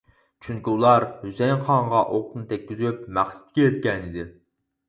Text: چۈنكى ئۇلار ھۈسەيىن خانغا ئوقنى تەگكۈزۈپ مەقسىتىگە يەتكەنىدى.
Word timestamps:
چۈنكى 0.45 0.71
ئۇلار 0.71 1.03
ھۈسەيىن 1.25 1.61
خانغا 1.67 2.01
ئوقنى 2.15 2.47
تەگكۈزۈپ 2.55 3.07
مەقسىتىگە 3.19 3.67
يەتكەنىدى. 3.71 4.29